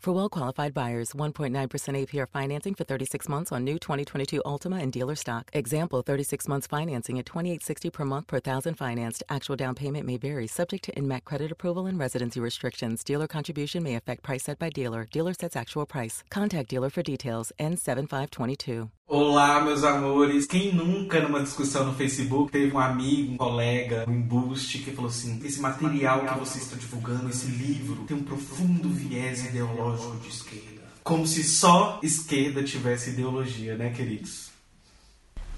[0.00, 4.90] For well qualified buyers, 1.9% APR financing for 36 months on new 2022 Altima and
[4.90, 5.50] dealer stock.
[5.52, 9.22] Example 36 months financing at 2860 per month per thousand financed.
[9.28, 13.04] Actual down payment may vary, subject to INMAC credit approval and residency restrictions.
[13.04, 15.06] Dealer contribution may affect price set by dealer.
[15.12, 16.24] Dealer sets actual price.
[16.30, 17.52] Contact dealer for details.
[17.60, 18.88] N7522.
[19.12, 20.46] Olá, meus amores.
[20.46, 25.10] Quem nunca, numa discussão no Facebook, teve um amigo, um colega, um embuste que falou
[25.10, 30.28] assim: esse material que você está divulgando, esse livro, tem um profundo viés ideológico de
[30.28, 30.82] esquerda.
[31.02, 34.50] Como se só esquerda tivesse ideologia, né, queridos?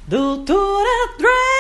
[0.08, 1.51] Doutora Drag!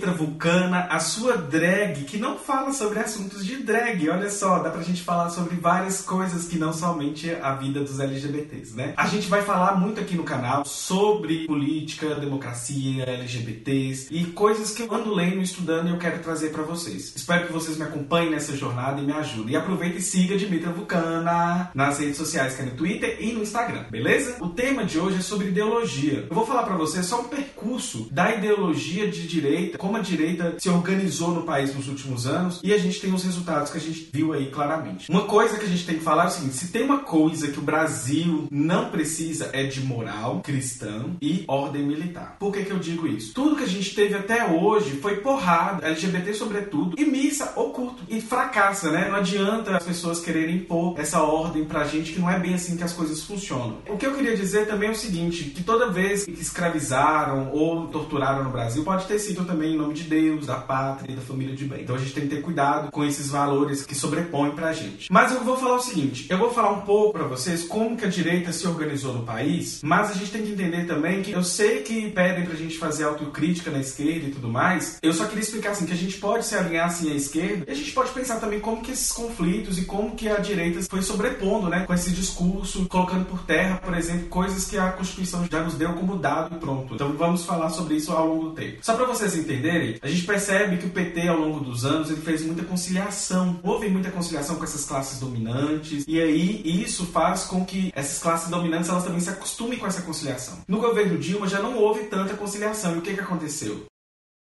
[0.00, 4.08] É Dimitra Vulcana, a sua drag que não fala sobre assuntos de drag.
[4.08, 8.00] Olha só, dá pra gente falar sobre várias coisas que não somente a vida dos
[8.00, 8.94] LGBTs, né?
[8.96, 14.82] A gente vai falar muito aqui no canal sobre política, democracia, LGBTs e coisas que
[14.82, 17.12] eu ando lendo, estudando e eu quero trazer para vocês.
[17.14, 19.52] Espero que vocês me acompanhem nessa jornada e me ajudem.
[19.52, 23.42] E aproveita e siga Dimitra Vulcana nas redes sociais, que é no Twitter e no
[23.42, 24.36] Instagram, beleza?
[24.40, 26.26] O tema de hoje é sobre ideologia.
[26.28, 30.54] Eu vou falar para vocês só um percurso da ideologia de direita, como a direita
[30.56, 33.80] se organizou no país nos últimos anos e a gente tem os resultados que a
[33.80, 35.10] gente viu aí claramente.
[35.10, 37.48] Uma coisa que a gente tem que falar é o seguinte: se tem uma coisa
[37.48, 42.36] que o Brasil não precisa é de moral cristã e ordem militar.
[42.38, 43.34] Por que, que eu digo isso?
[43.34, 48.04] Tudo que a gente teve até hoje foi porrada, LGBT sobretudo, e missa oculto.
[48.08, 49.08] E fracassa, né?
[49.08, 52.76] Não adianta as pessoas quererem impor essa ordem pra gente que não é bem assim
[52.76, 53.78] que as coisas funcionam.
[53.88, 57.88] O que eu queria dizer também é o seguinte: que toda vez que escravizaram ou
[57.88, 61.54] torturaram no Brasil pode ter sido também nome de Deus, da pátria e da família
[61.54, 61.82] de bem.
[61.82, 65.10] Então a gente tem que ter cuidado com esses valores que sobrepõem pra gente.
[65.10, 68.04] Mas eu vou falar o seguinte, eu vou falar um pouco para vocês como que
[68.04, 71.42] a direita se organizou no país, mas a gente tem que entender também que eu
[71.42, 74.98] sei que pedem pra gente fazer autocrítica na esquerda e tudo mais.
[75.02, 77.70] Eu só queria explicar assim que a gente pode se alinhar assim à esquerda e
[77.70, 81.02] a gente pode pensar também como que esses conflitos e como que a direita foi
[81.02, 85.62] sobrepondo, né, com esse discurso, colocando por terra, por exemplo, coisas que a Constituição já
[85.62, 86.94] nos deu como dado e pronto.
[86.94, 88.78] Então vamos falar sobre isso ao longo do tempo.
[88.82, 89.69] Só para vocês entenderem,
[90.02, 93.60] a gente percebe que o PT ao longo dos anos ele fez muita conciliação.
[93.62, 98.48] Houve muita conciliação com essas classes dominantes e aí isso faz com que essas classes
[98.48, 100.58] dominantes elas também se acostumem com essa conciliação.
[100.66, 102.96] No governo Dilma já não houve tanta conciliação.
[102.96, 103.89] E o que que aconteceu?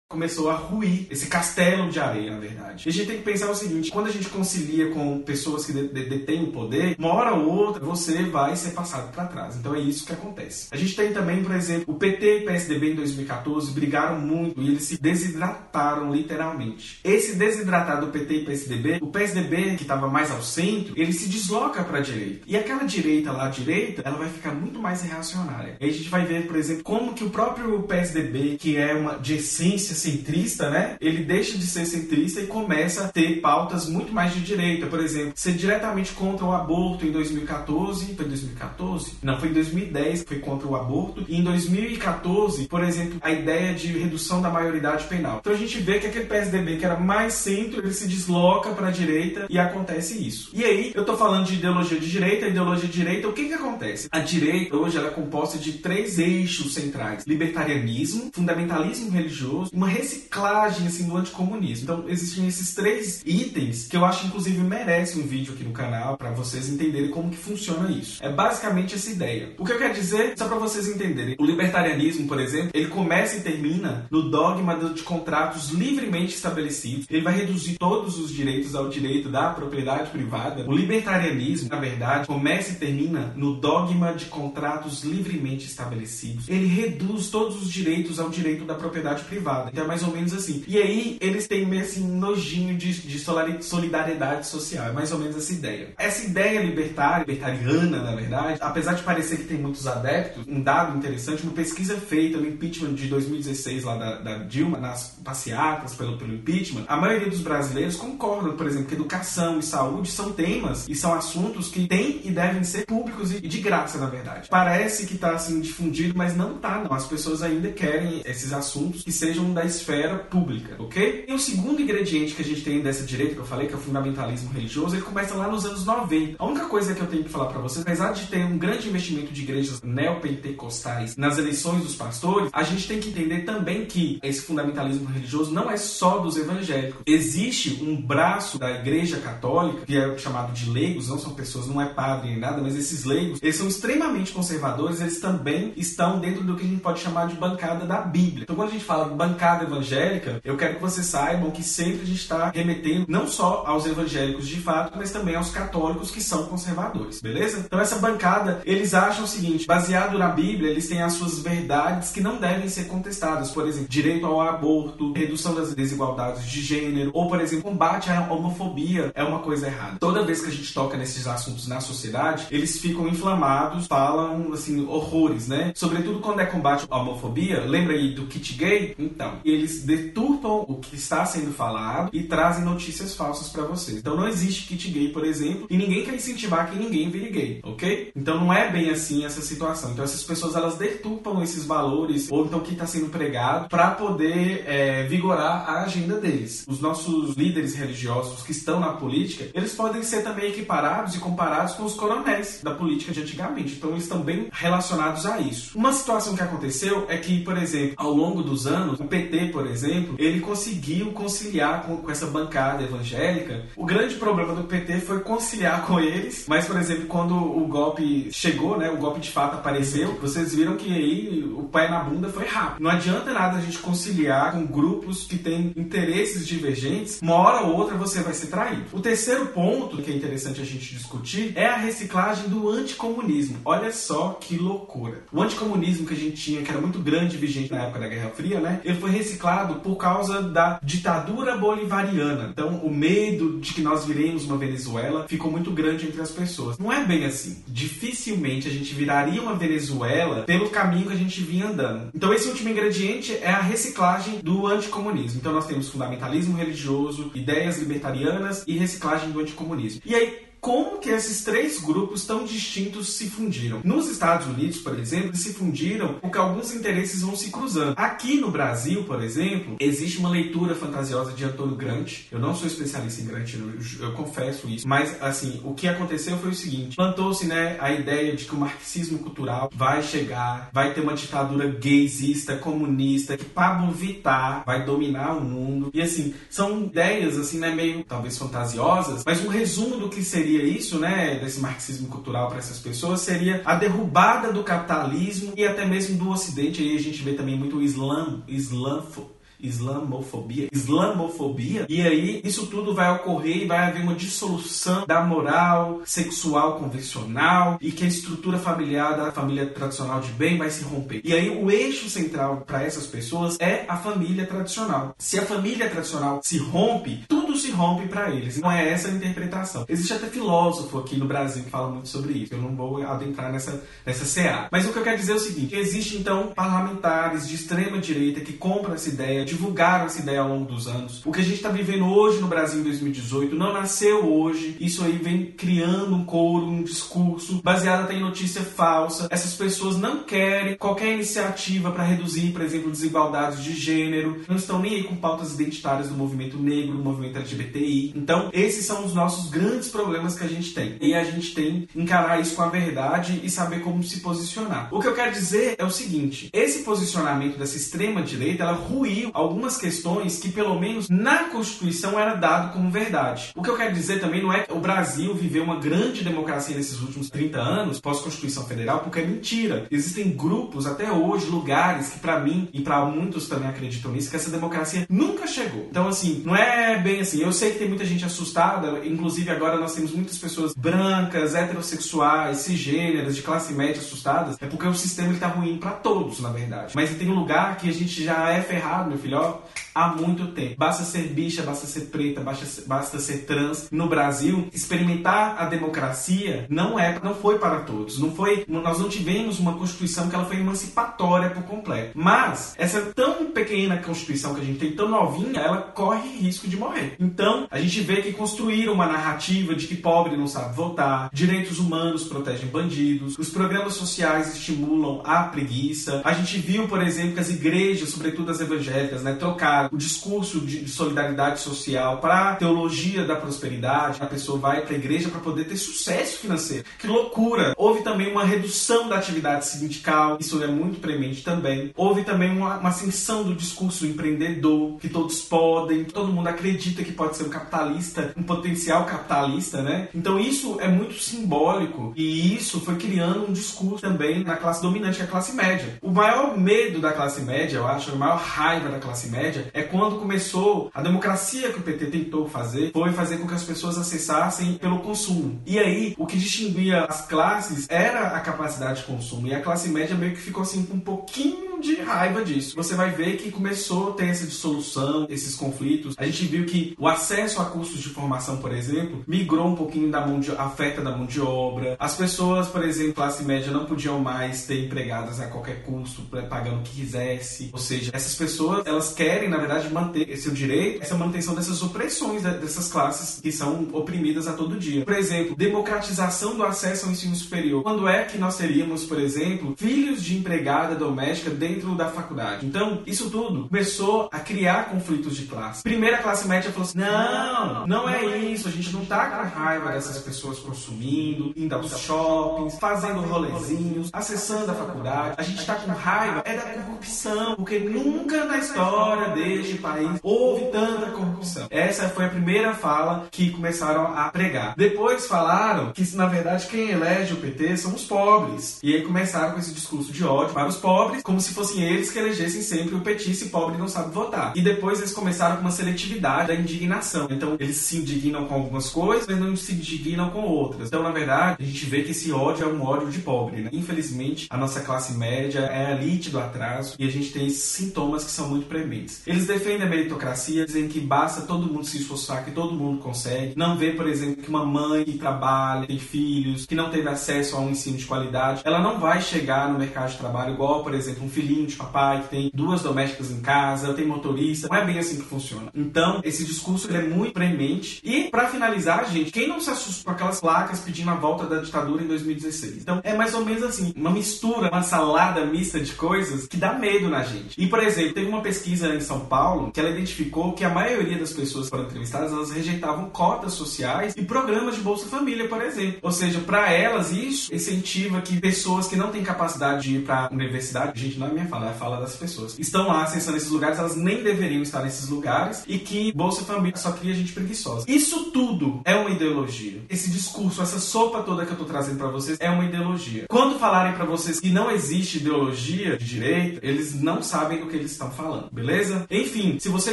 [0.08, 2.84] Começou a ruir esse castelo de areia, na verdade.
[2.86, 5.72] E a gente tem que pensar o seguinte: quando a gente concilia com pessoas que
[5.72, 9.56] detêm o poder, uma hora ou outra você vai ser passado para trás.
[9.56, 10.68] Então é isso que acontece.
[10.70, 14.68] A gente tem também, por exemplo, o PT e PSDB em 2014 brigaram muito e
[14.68, 17.00] eles se desidrataram literalmente.
[17.02, 21.28] Esse desidratar do PT e PSDB, o PSDB que estava mais ao centro, ele se
[21.28, 22.44] desloca para a direita.
[22.46, 25.76] E aquela direita lá, direita, ela vai ficar muito mais reacionária.
[25.80, 29.14] E a gente vai ver, por exemplo, como que o próprio PSDB, que é uma
[29.14, 30.96] de essência centrista, né?
[31.00, 34.86] Ele deixa de ser centrista e começa a ter pautas muito mais de direita.
[34.86, 38.14] Por exemplo, ser diretamente contra o aborto em 2014.
[38.14, 39.14] Foi 2014?
[39.22, 41.24] Não, foi em 2010 que foi contra o aborto.
[41.28, 45.38] E em 2014, por exemplo, a ideia de redução da maioridade penal.
[45.40, 48.88] Então a gente vê que aquele PSDB que era mais centro, ele se desloca para
[48.88, 50.50] a direita e acontece isso.
[50.52, 53.54] E aí, eu tô falando de ideologia de direita, ideologia de direita, o que que
[53.54, 54.08] acontece?
[54.10, 59.88] A direita hoje ela é composta de três eixos centrais: libertarianismo, fundamentalismo religioso e uma
[59.88, 61.84] reciclagem assim do anticomunismo.
[61.84, 66.16] Então existem esses três itens que eu acho inclusive merece um vídeo aqui no canal
[66.16, 68.22] para vocês entenderem como que funciona isso.
[68.22, 69.54] É basicamente essa ideia.
[69.56, 73.36] O que eu quero dizer, só para vocês entenderem, o libertarianismo, por exemplo, ele começa
[73.36, 77.06] e termina no dogma de contratos livremente estabelecidos.
[77.08, 80.64] Ele vai reduzir todos os direitos ao direito da propriedade privada.
[80.66, 86.48] O libertarianismo, na verdade, começa e termina no dogma de contratos livremente estabelecidos.
[86.48, 89.70] Ele reduz todos os direitos ao direito da propriedade privada.
[89.76, 90.64] Então é mais ou menos assim.
[90.66, 93.18] E aí eles têm meio assim nojinho de, de
[93.62, 94.86] solidariedade social.
[94.86, 95.90] É mais ou menos essa ideia.
[95.98, 100.96] Essa ideia libertária, libertariana, na verdade, apesar de parecer que tem muitos adeptos, um dado
[100.96, 106.16] interessante, uma pesquisa feita no impeachment de 2016 lá da, da Dilma, nas passeatas pelo,
[106.16, 110.88] pelo impeachment, a maioria dos brasileiros concordam, por exemplo, que educação e saúde são temas
[110.88, 114.48] e são assuntos que têm e devem ser públicos e de graça, na verdade.
[114.48, 116.96] Parece que está assim difundido, mas não tá, não.
[116.96, 121.24] As pessoas ainda querem esses assuntos que sejam da esfera pública, ok?
[121.28, 123.76] E o segundo ingrediente que a gente tem dessa direita que eu falei, que é
[123.76, 126.36] o fundamentalismo religioso, ele começa lá nos anos 90.
[126.38, 128.88] A única coisa que eu tenho que falar para vocês, apesar de ter um grande
[128.88, 134.18] investimento de igrejas neopentecostais nas eleições dos pastores, a gente tem que entender também que
[134.22, 137.02] esse fundamentalismo religioso não é só dos evangélicos.
[137.06, 141.80] Existe um braço da igreja católica, que é chamado de leigos, não são pessoas, não
[141.80, 146.42] é padre nem nada, mas esses leigos, eles são extremamente conservadores, eles também estão dentro
[146.42, 148.42] do que a gente pode chamar de bancada da Bíblia.
[148.42, 149.14] Então, quando a gente fala de
[149.64, 153.86] evangélica, eu quero que vocês saibam que sempre a gente está remetendo não só aos
[153.86, 157.62] evangélicos de fato, mas também aos católicos que são conservadores, beleza?
[157.64, 162.10] Então, essa bancada, eles acham o seguinte: baseado na Bíblia, eles têm as suas verdades
[162.10, 163.50] que não devem ser contestadas.
[163.50, 168.20] Por exemplo, direito ao aborto, redução das desigualdades de gênero, ou, por exemplo, combate à
[168.30, 169.96] homofobia é uma coisa errada.
[169.98, 174.86] Toda vez que a gente toca nesses assuntos na sociedade, eles ficam inflamados, falam assim
[174.86, 175.72] horrores, né?
[175.74, 178.94] Sobretudo quando é combate à homofobia, lembra aí do kit gay?
[178.98, 183.98] Então, eles deturpam o que está sendo falado e trazem notícias falsas para vocês.
[183.98, 187.60] Então não existe kit gay, por exemplo, e ninguém quer incentivar que ninguém vire gay,
[187.62, 188.12] ok?
[188.14, 189.92] Então não é bem assim essa situação.
[189.92, 194.64] Então essas pessoas elas deturpam esses valores ou então que está sendo pregado para poder
[194.66, 196.64] é, vigorar a agenda deles.
[196.66, 201.74] Os nossos líderes religiosos que estão na política, eles podem ser também equiparados e comparados
[201.74, 203.74] com os coronéis da política de antigamente.
[203.74, 205.76] Então eles estão bem relacionados a isso.
[205.76, 209.66] Uma situação que aconteceu é que, por exemplo, ao longo dos anos, o PT, por
[209.66, 213.64] exemplo, ele conseguiu conciliar com, com essa bancada evangélica.
[213.76, 218.28] O grande problema do PT foi conciliar com eles, mas, por exemplo, quando o golpe
[218.32, 222.28] chegou, né, o golpe de fato apareceu, vocês viram que aí o pé na bunda
[222.28, 222.82] foi rápido.
[222.82, 227.76] Não adianta nada a gente conciliar com grupos que têm interesses divergentes, uma hora ou
[227.76, 228.84] outra você vai ser traído.
[228.92, 233.58] O terceiro ponto que é interessante a gente discutir é a reciclagem do anticomunismo.
[233.64, 235.24] Olha só que loucura.
[235.32, 238.08] O anticomunismo que a gente tinha, que era muito grande e vigente na época da
[238.08, 238.80] Guerra Fria, né?
[238.84, 242.48] Ele foi reciclado por causa da ditadura bolivariana.
[242.50, 246.78] Então, o medo de que nós viremos uma Venezuela ficou muito grande entre as pessoas.
[246.78, 247.62] Não é bem assim.
[247.66, 252.10] Dificilmente a gente viraria uma Venezuela pelo caminho que a gente vinha andando.
[252.14, 255.38] Então, esse último ingrediente é a reciclagem do anticomunismo.
[255.40, 260.00] Então, nós temos fundamentalismo religioso, ideias libertarianas e reciclagem do anticomunismo.
[260.04, 263.80] E aí, como que esses três grupos tão distintos se fundiram.
[263.84, 267.94] Nos Estados Unidos, por exemplo, eles se fundiram porque alguns interesses vão se cruzando.
[267.96, 272.26] Aqui no Brasil, por exemplo, existe uma leitura fantasiosa de Antônio Gramsci.
[272.30, 273.58] Eu não sou especialista em Gramsci,
[274.00, 274.88] eu, eu confesso isso.
[274.88, 276.96] Mas, assim, o que aconteceu foi o seguinte.
[276.96, 281.68] Plantou-se, né, a ideia de que o marxismo cultural vai chegar, vai ter uma ditadura
[281.68, 285.90] gaysista, comunista, que Pablo Vittar vai dominar o mundo.
[285.94, 290.45] E, assim, são ideias, assim, né, meio, talvez fantasiosas, mas um resumo do que seria
[290.46, 295.66] seria isso, né, desse marxismo cultural para essas pessoas, seria a derrubada do capitalismo e
[295.66, 296.80] até mesmo do Ocidente.
[296.80, 303.10] Aí a gente vê também muito o islamfo, islamofobia, islamofobia, e aí isso tudo vai
[303.14, 309.16] ocorrer e vai haver uma dissolução da moral sexual convencional e que a estrutura familiar
[309.16, 311.20] da família tradicional de bem vai se romper.
[311.24, 315.14] E aí o eixo central para essas pessoas é a família tradicional.
[315.18, 318.58] Se a família tradicional se rompe, tudo se rompe para eles.
[318.58, 319.84] Não é essa a interpretação.
[319.88, 322.54] Existe até filósofo aqui no Brasil que fala muito sobre isso.
[322.54, 324.68] Eu não vou adentrar nessa nessa CA.
[324.70, 328.40] Mas o que eu quero dizer é o seguinte: existe então parlamentares de extrema direita
[328.40, 331.22] que compram essa ideia divulgaram essa ideia ao longo dos anos.
[331.24, 334.76] O que a gente está vivendo hoje no Brasil em 2018 não nasceu hoje.
[334.80, 339.28] Isso aí vem criando um couro, um discurso baseado até em notícia falsa.
[339.30, 344.42] Essas pessoas não querem qualquer iniciativa para reduzir, por exemplo, desigualdades de gênero.
[344.48, 348.12] Não estão nem aí com pautas identitárias do movimento negro, do movimento LGBTI.
[348.16, 350.96] Então, esses são os nossos grandes problemas que a gente tem.
[351.00, 354.88] E a gente tem que encarar isso com a verdade e saber como se posicionar.
[354.92, 359.30] O que eu quero dizer é o seguinte: esse posicionamento dessa extrema direita, ela ruiu
[359.32, 363.52] algumas questões que, pelo menos na Constituição, era dado como verdade.
[363.54, 366.76] O que eu quero dizer também não é que o Brasil viveu uma grande democracia
[366.76, 369.86] nesses últimos 30 anos, pós-Constituição Federal, porque é mentira.
[369.90, 374.36] Existem grupos, até hoje, lugares que, para mim e para muitos também acreditam nisso, que
[374.36, 375.86] essa democracia nunca chegou.
[375.90, 377.35] Então, assim, não é bem assim.
[377.40, 382.58] Eu sei que tem muita gente assustada, inclusive agora nós temos muitas pessoas brancas, heterossexuais,
[382.58, 386.92] cisgêneras, de classe média assustadas, é porque o sistema está ruim para todos, na verdade.
[386.94, 389.58] Mas tem um lugar que a gente já é ferrado, meu filho, ó,
[389.96, 390.74] há muito tempo.
[390.76, 393.88] Basta ser bicha, basta ser preta, basta ser, basta ser trans.
[393.90, 398.18] No Brasil, experimentar a democracia não é, não foi para todos.
[398.18, 402.12] Não foi, nós não tivemos uma constituição que ela foi emancipatória por completo.
[402.14, 406.76] Mas essa tão pequena constituição que a gente tem, tão novinha, ela corre risco de
[406.76, 407.16] morrer.
[407.18, 411.78] Então, a gente vê que construíram uma narrativa de que pobre não sabe votar, direitos
[411.78, 416.20] humanos protegem bandidos, os programas sociais estimulam a preguiça.
[416.22, 420.60] A gente viu, por exemplo, que as igrejas, sobretudo as evangélicas, né, trocaram o discurso
[420.60, 424.18] de solidariedade social para a teologia da prosperidade.
[424.20, 426.84] A pessoa vai para a igreja para poder ter sucesso financeiro.
[426.98, 427.74] Que loucura!
[427.76, 431.92] Houve também uma redução da atividade sindical, isso é muito premente também.
[431.96, 437.12] Houve também uma, uma ascensão do discurso empreendedor, que todos podem, todo mundo acredita que
[437.12, 440.08] pode ser um capitalista, um potencial capitalista, né?
[440.14, 445.16] Então isso é muito simbólico e isso foi criando um discurso também na classe dominante,
[445.16, 445.98] que é a classe média.
[446.02, 449.82] O maior medo da classe média, eu acho, a maior raiva da classe média é
[449.82, 453.98] quando começou a democracia que o PT tentou fazer, foi fazer com que as pessoas
[453.98, 455.60] acessassem pelo consumo.
[455.66, 459.46] E aí, o que distinguia as classes era a capacidade de consumo.
[459.46, 462.74] E a classe média meio que ficou assim com um pouquinho de raiva disso.
[462.76, 466.14] Você vai ver que começou a ter essa dissolução, esses conflitos.
[466.18, 470.10] A gente viu que o acesso a cursos de formação, por exemplo, migrou um pouquinho
[470.10, 471.96] da mão de oferta da mão de obra.
[471.98, 476.80] As pessoas, por exemplo, classe média não podiam mais ter empregadas a qualquer custo, pagando
[476.80, 477.70] o que quisesse.
[477.72, 482.42] Ou seja, essas pessoas, elas querem, na verdade, manter esse direito, essa manutenção dessas opressões
[482.42, 485.04] dessas classes que são oprimidas a todo dia.
[485.04, 487.82] Por exemplo, democratização do acesso ao ensino superior.
[487.82, 492.66] Quando é que nós teríamos, por exemplo, filhos de empregada doméstica dentro da faculdade?
[492.66, 495.82] Então, isso tudo começou a criar conflitos de classe.
[495.82, 499.92] Primeira classe média falou assim: não, não é isso, a gente não tá com raiva
[499.92, 505.34] dessas pessoas consumindo, indo aos shoppings, fazendo rolezinhos, acessando a faculdade.
[505.38, 510.66] A gente tá com raiva é da corrupção, porque nunca na história deste país houve
[510.66, 511.66] tanta corrupção.
[511.70, 514.74] Essa foi a primeira fala que começaram a pregar.
[514.76, 518.78] Depois falaram que, na verdade, quem elege o PT são os pobres.
[518.82, 522.10] E aí começaram com esse discurso de ódio para os pobres, como se fossem eles
[522.10, 524.52] que elegessem sempre o petista e pobre não sabe votar.
[524.54, 527.26] E depois eles começaram com uma seletividade da indignação.
[527.30, 530.88] Então, eles se indignam com algumas coisas, mas não se indignam com outras.
[530.88, 533.62] Então, na verdade, a gente vê que esse ódio é um ódio de pobre.
[533.62, 533.70] Né?
[533.72, 537.62] Infelizmente, a nossa classe média é a elite do atraso e a gente tem esses
[537.62, 539.22] sintomas que são muito prementes.
[539.26, 543.54] Eles defendem a meritocracia, dizem que basta todo mundo se esforçar, que todo mundo consegue.
[543.56, 547.56] Não vê, por exemplo, que uma mãe que trabalha, tem filhos, que não teve acesso
[547.56, 550.92] a um ensino de qualidade, ela não vai chegar no mercado de trabalho igual, por
[550.92, 554.68] exemplo, um filhinho de papai que tem duas domésticas em casa, tem motorista.
[554.68, 555.70] Não é bem assim que funciona.
[555.74, 558.00] Então, esse discurso é muito premente.
[558.02, 561.60] E, para finalizar, gente, quem não se assustou com aquelas placas pedindo a volta da
[561.60, 562.82] ditadura em 2016?
[562.82, 566.72] Então, é mais ou menos assim, uma mistura, uma salada mista de coisas que dá
[566.72, 567.60] medo na gente.
[567.60, 571.18] E, por exemplo, teve uma pesquisa em São Paulo que ela identificou que a maioria
[571.18, 575.62] das pessoas que foram entrevistadas, elas rejeitavam cotas sociais e programas de Bolsa Família, por
[575.62, 575.98] exemplo.
[576.02, 580.28] Ou seja, para elas isso incentiva que pessoas que não têm capacidade de ir para
[580.32, 583.50] universidade, gente, não é minha fala, é a fala das pessoas, estão lá acessando esses
[583.50, 587.84] lugares, elas nem deveriam estar nesses lugares e que Bolsa Família só cria gente preguiçosa.
[587.88, 589.82] Isso tudo é uma ideologia.
[589.88, 593.26] Esse discurso, essa sopa toda que eu tô trazendo para vocês é uma ideologia.
[593.28, 597.76] Quando falarem para vocês que não existe ideologia de direita, eles não sabem do que
[597.76, 599.06] eles estão falando, beleza?
[599.10, 599.92] Enfim, se você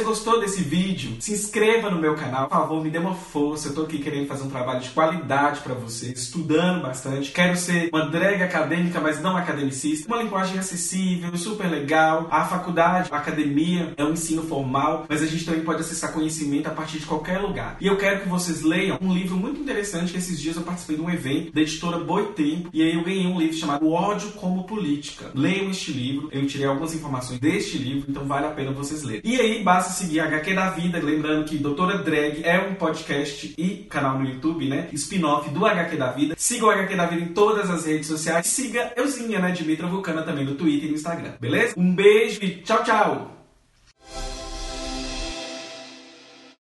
[0.00, 3.68] gostou desse vídeo, se inscreva no meu canal, por favor, me dê uma força.
[3.68, 7.32] Eu tô aqui querendo fazer um trabalho de qualidade para vocês, estudando bastante.
[7.32, 10.06] Quero ser uma drag acadêmica, mas não academicista.
[10.06, 12.28] Uma linguagem acessível, super legal.
[12.30, 16.66] A faculdade, a academia é um ensino formal, mas a gente também pode acessar conhecimento
[16.66, 17.76] a partir de qualquer lugar.
[17.80, 20.96] E eu quero que vocês leiam um livro muito interessante que esses dias eu participei
[20.96, 24.32] de um evento da editora Boitempo e aí eu ganhei um livro chamado O Ódio
[24.32, 25.30] como Política.
[25.34, 29.22] Leiam este livro, eu tirei algumas informações deste livro, então vale a pena vocês lerem.
[29.24, 33.54] E aí basta seguir a HQ da Vida, lembrando que Doutora Drag é um podcast
[33.56, 34.88] e canal no YouTube, né?
[34.92, 36.34] Spin-off do HQ da Vida.
[36.36, 38.46] Siga o HQ da Vida em todas as redes sociais.
[38.46, 39.50] Siga euzinha, né?
[39.50, 41.74] Dimitra Vulcana também no Twitter e no Instagram, beleza?
[41.78, 43.30] Um beijo e tchau, tchau!